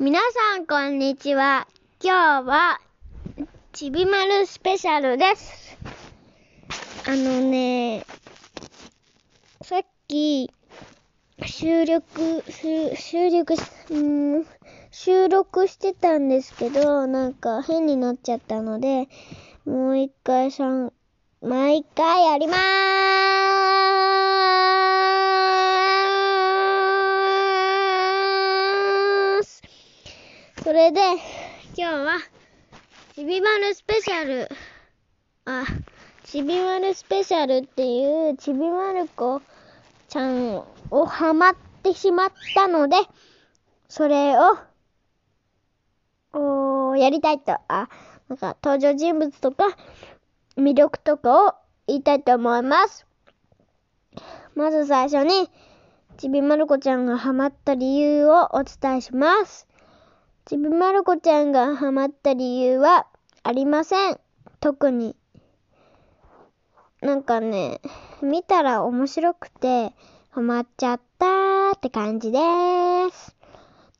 [0.00, 0.20] 皆
[0.54, 1.66] さんこんにちは。
[2.00, 2.80] 今日は、
[3.72, 5.76] ちびまるスペシャルです。
[7.04, 8.06] あのね、
[9.60, 10.52] さっき、
[11.44, 12.44] 収録、
[12.94, 13.54] 収録、
[13.92, 14.46] ん、
[14.92, 19.08] 収録してたんですけど、なんか変になっちゃったので、
[19.64, 20.92] もう一回さん、
[21.42, 22.58] 毎回やりまー
[24.54, 24.57] す
[30.68, 31.00] それで、
[31.74, 32.18] 今日は、
[33.14, 34.50] ちびまるスペシャル、
[35.46, 35.64] あ、
[36.24, 39.40] ちびまるスペシャルっていうちびまる子
[40.10, 42.96] ちゃんをハマってしまったので、
[43.88, 44.58] それを、
[46.34, 47.88] おーやりたいと、あ、
[48.28, 49.74] なんか登場人物とか
[50.58, 51.54] 魅力とかを
[51.86, 53.06] 言いたいと思います。
[54.54, 55.48] まず最初に、
[56.18, 59.67] ちびまる子ちゃんがハマった理由をお伝えします。
[60.48, 63.06] ちびまる子ちゃんがハマった理由は
[63.42, 64.18] ありません。
[64.60, 65.14] 特に。
[67.02, 67.82] なんかね、
[68.22, 69.92] 見たら面白くて、
[70.30, 72.38] ハマっちゃったーって感じで
[73.12, 73.36] す。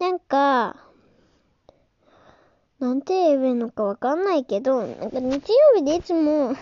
[0.00, 0.76] なんか、
[2.80, 6.54] なんて言えばいいのかわかんないけど、なんか日曜日でいつも、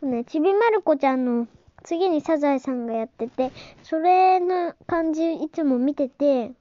[0.00, 1.48] ね、ちびまる子ちゃんの
[1.82, 3.50] 次にサザエさんがやってて、
[3.82, 6.52] それの感じいつも見てて、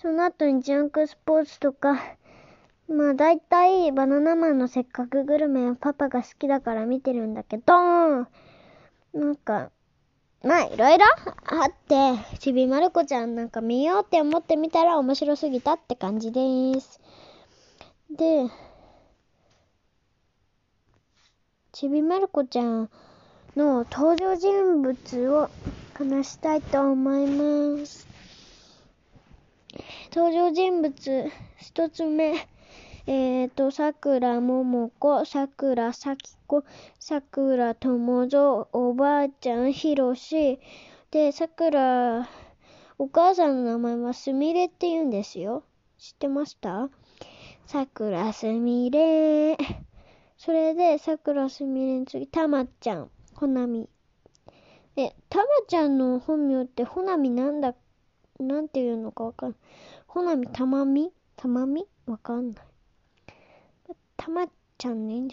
[0.00, 2.00] その後にジャンクスポーツとか、
[2.88, 8.26] まあ大体バナナマンのせっかくグルメはパパが好きだから見てるんだけど、な
[9.14, 9.72] んか、
[10.44, 11.04] まあいろいろ
[11.46, 17.00] あって、ちびまる子ちゃんなんか見ようって思ってみたら面白すぎたって感じです。
[18.08, 18.46] で、
[21.72, 22.88] ちびまる子ちゃん
[23.56, 25.50] の登場人物を
[25.94, 28.07] 話したいと思います。
[30.14, 32.34] 登場人物一つ目、
[33.06, 36.64] えーと、さくらももこ、さくらさきこ、
[36.98, 40.58] さくらともぞ、おばあちゃんひろし、
[41.10, 42.28] で、さくら、
[42.98, 45.62] お母さんの名前はすみれって言うんですよ。
[45.98, 46.90] 知ってました？
[47.66, 49.56] さくらすみれ。
[50.36, 53.88] それで、さくらすみれの次、たまちゃん、ほなみ。
[54.96, 57.76] え、たまちゃんの本名ってほなみなんだっ、
[58.38, 59.58] なんていうのかわかんない。
[60.06, 62.64] ほなみたまみたまみわかんない。
[64.16, 65.28] たまちゃんでいいん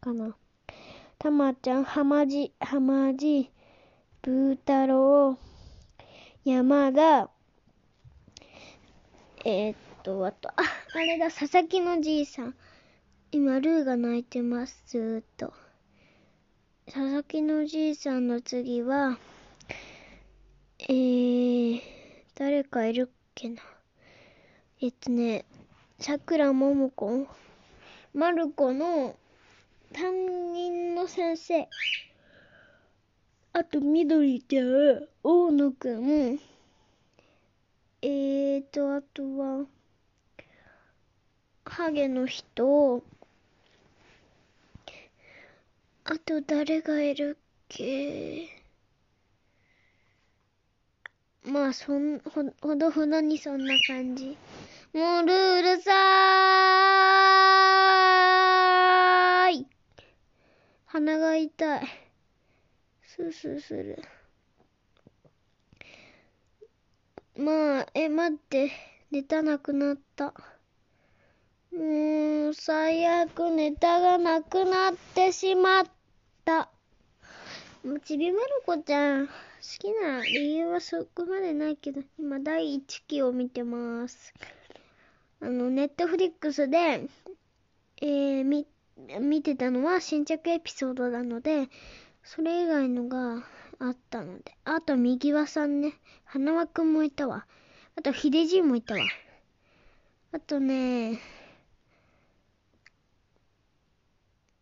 [0.00, 0.36] かな。
[1.18, 3.50] たまちゃん、はまじ、はまじ、
[4.22, 7.30] ぶーたろう、山田、
[9.44, 10.54] えー、っと、あと、あ、
[10.94, 12.54] あれだ、佐々木のじいさん。
[13.32, 15.52] 今、ルーが泣いてます、ずーっと。
[16.86, 19.18] 佐々木のじいさんの次は、
[20.80, 21.95] えー、
[22.38, 23.62] 誰かいるっけな。
[24.82, 25.46] えっとね、
[25.98, 27.26] さくらももこ、
[28.12, 29.16] まる子の
[29.94, 31.66] 担任の先生。
[33.54, 36.38] あと、みどりちゃん、大野くん。
[38.02, 39.64] えーと、あとは、
[41.64, 43.02] ハゲの人。
[46.04, 48.55] あと、誰がいるっけ？
[51.46, 54.36] まあ、そん、ほ、ほどほどにそんな感じ。
[54.92, 59.66] もうルールさーい。
[60.86, 61.80] 鼻が痛い。
[63.00, 64.02] スースーする。
[67.36, 68.72] まあ、え、待って。
[69.12, 70.34] ネタなくなった。
[71.72, 75.84] うーん、最悪ネタがなくなってしまっ
[76.44, 76.70] た。
[77.84, 79.28] もうちびまる子ちゃん、
[79.66, 84.32] 好きな理由はそこまでないけど、今第1期を見てます。
[85.40, 87.08] あの、ネットフリックスで、
[88.00, 88.68] えー、み、
[89.20, 91.68] 見てたのは新着エピソードなので、
[92.22, 93.44] それ以外のが
[93.80, 94.56] あったので。
[94.64, 95.94] あと、右輪さんね。
[96.24, 97.44] 花輪くんもいたわ。
[97.96, 99.00] あと、秀じいもいたわ。
[100.30, 101.18] あとね、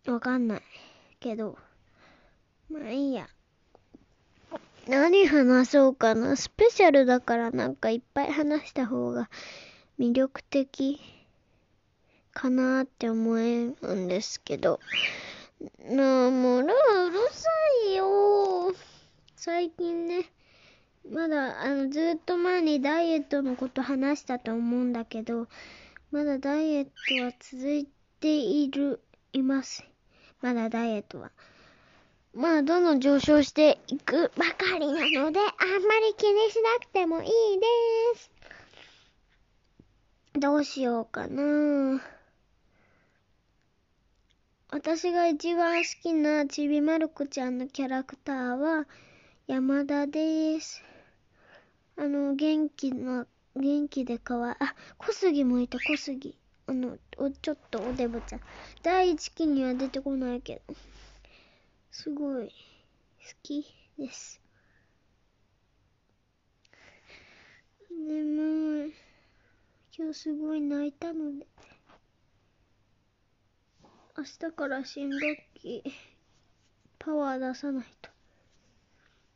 [0.07, 0.62] わかんない。
[1.21, 1.59] けど、
[2.71, 3.29] まあいいや。
[4.89, 6.37] 何話そうかな。
[6.37, 9.31] スペシャルだからなんかいっぱい話した方が
[9.99, 11.01] 魅力的
[12.33, 14.81] かなって思えるんですけど。
[15.81, 16.75] なあ、もううる
[17.31, 17.49] さ
[17.89, 18.75] いよ。
[19.37, 20.31] 最近ね、
[21.11, 25.49] まだ、あの、ずっと前にダイエットのこと話したと思うんだけど、
[26.11, 27.87] まだダイエットは続い
[28.21, 29.01] ている、
[29.33, 29.85] います。
[30.43, 31.31] まだダイエットは。
[32.35, 37.67] まあ、どんどん上昇していくばかりなので、あんまり気にしなくてもいいで
[38.19, 38.31] す。
[40.35, 42.03] どうしようかな。
[44.69, 48.87] 私が一番好きなちびまる子ちゃんのキャラクターは
[49.47, 50.83] 山田です。
[51.97, 54.57] あの、元気な、元気でかわいい。
[54.59, 56.37] あ、小杉もいた、小杉。
[56.67, 58.41] あの、お、ちょっとおデブちゃん。
[58.83, 60.75] 第一期には出てこないけど。
[61.96, 62.52] すごい、好
[63.44, 63.64] き
[63.96, 64.43] です。
[67.88, 68.93] 眠い。
[69.96, 71.46] 今日すごい泣いたので。
[74.19, 75.20] 明日から新学
[75.55, 75.85] 期、
[76.99, 78.11] パワー出さないと。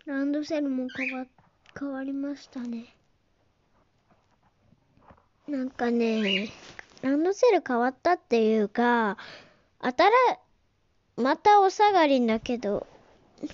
[0.06, 1.26] ランドセルも変わ、
[1.78, 2.93] 変わりましたね。
[5.46, 6.50] なんかね、
[7.02, 9.16] ランドセル変わったっていうか、
[9.81, 9.94] 新、
[11.19, 12.87] またお下がりんだけど、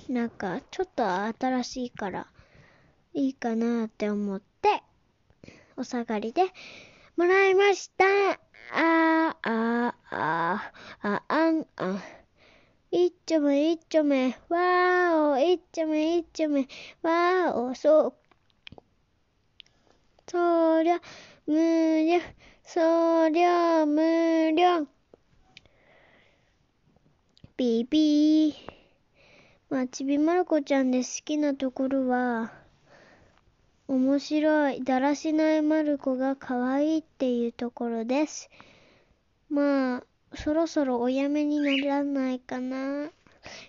[0.09, 2.29] なんか、ちょっと新しいから、
[3.15, 4.83] いいかなって思って、
[5.77, 6.45] お下がりで、
[7.17, 8.05] もらいました。
[8.05, 12.03] あー、あー、あー、あ、あん、あん。
[12.93, 16.69] いっちょめ、いっちょめ、わーお、いっちょめ、いっちょめ、
[17.03, 18.15] わーお、そう。
[20.29, 21.01] そりゃ、
[21.47, 21.55] 無
[22.05, 22.21] 料、
[22.65, 24.87] そりゃ、無料。
[27.57, 28.55] ビビー。
[29.71, 32.53] まあ、ちびまる子ちゃんで好きなところは、
[33.87, 38.51] 面白い、だらしないまる子が可愛いっていうところです。
[39.49, 40.05] まあ、
[40.35, 43.11] そろそろおやめにならないかな。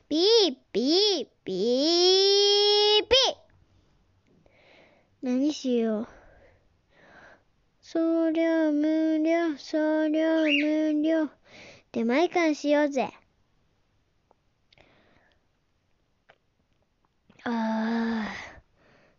[0.10, 3.36] ピーピーピーピー
[5.22, 6.08] 何しよう。
[7.82, 11.30] 送料無料、送料無料。
[11.92, 13.14] 出前館しようぜ。
[17.46, 18.56] ああ。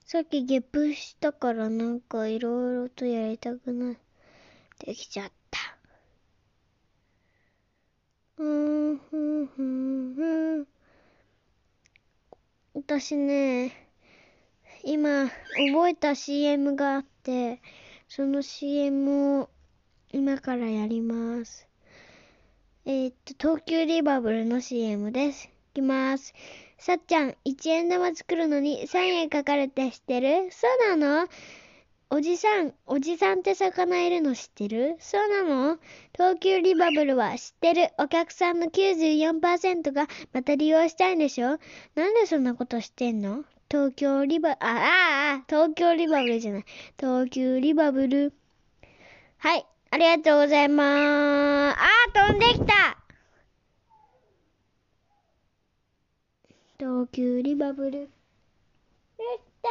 [0.05, 3.97] さっきゲップしたからなんかいろいろとやりたくなっ
[4.79, 5.77] てきちゃった。
[8.39, 10.67] うん、ふん、ふん、ふん。
[12.75, 13.73] 私ね、
[14.83, 15.29] 今
[15.73, 17.61] 覚えた CM があって、
[18.09, 19.51] その CM を
[20.13, 21.69] 今からやります。
[22.85, 25.47] えー、っと、東急リバブルの CM です。
[25.47, 26.35] いきます。
[26.79, 30.49] さっちゃん、一円玉作るのに3円かかるって知ってる？
[30.51, 31.29] そうなの？
[32.11, 34.97] おじさん、おじさんって魚いるの知ってる？
[35.01, 35.79] そうなの？
[36.15, 37.89] 東急リバブルは知ってる。
[37.99, 41.59] お客さんの94%がまた利用したいんでしょ？
[41.95, 43.45] なんでそんなことしてんの？
[43.69, 46.65] 東京リバ、あ、ああ、東京リバブルじゃない。
[47.01, 48.33] 東急リバブル。
[49.39, 50.87] はい、ありがとうございまー
[51.73, 51.77] す。
[51.77, 52.96] あー、飛んできた
[56.79, 58.01] 東急リバブル。
[58.01, 58.09] やっ
[59.63, 59.69] た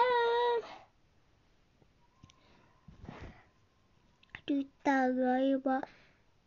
[4.48, 4.56] ー。
[4.56, 5.82] ルターが今、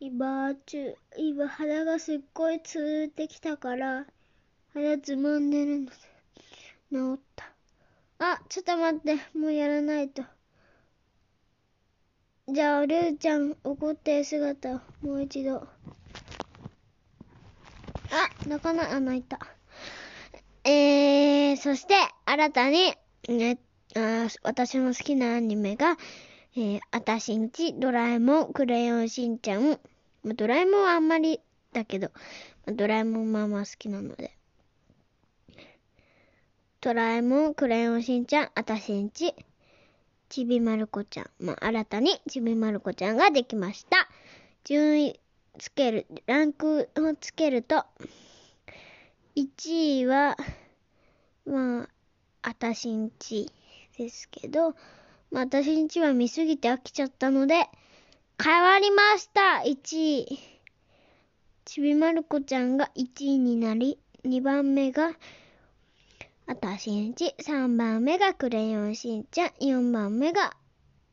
[0.00, 4.06] 今、中、今鼻がすっごいつーってきたから、
[4.75, 5.93] 鼻つまんでるので、
[6.90, 7.52] 治った。
[8.19, 10.25] あ、ちょっと待って、もうやらないと。
[12.49, 15.58] じゃあ、ルーちゃん、怒ってる姿をもう一度。
[15.58, 15.69] あ、
[18.44, 19.38] 泣かない、あ、泣いた。
[20.70, 21.94] えー、そして、
[22.26, 22.92] 新たに、
[23.26, 23.58] ね、
[23.96, 25.96] あ私の好きなアニメが、
[26.54, 29.80] えー、あたしんち、ドラえもん、クレヨンしんちゃん。
[30.25, 31.40] ま、ドラえもんはあんまり
[31.72, 32.10] だけど、
[32.66, 34.37] ま、ドラえもんまあまあ好きなので。
[36.82, 39.34] ドラえもん、クレヨンしんちゃん、あたしんち、
[40.28, 41.30] ちびまる子ちゃん。
[41.38, 44.06] ま、新たにちびまる子ちゃんができました。
[44.64, 45.18] 順位
[45.58, 47.87] つける、ランクをつけると、
[49.38, 50.37] 1位は、
[51.47, 51.88] まあ、
[52.42, 53.52] あたしんち
[53.97, 54.75] ですけど、
[55.30, 57.68] まあ、あたしんちは見すぎて飽きちゃったので、
[58.42, 59.76] 変わりました !1
[60.23, 60.38] 位。
[61.64, 65.12] ちびまる子ちゃんが1位になり、2番目が、
[66.49, 70.57] あたしんち、3番目がクレヨンしんちゃん、4番目が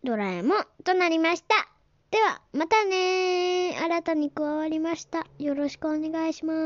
[0.04, 1.68] ドラえもんとなりました。
[2.10, 3.84] では、またねー。
[3.84, 5.28] 新たに加わりました。
[5.38, 6.66] よろしくお願いします。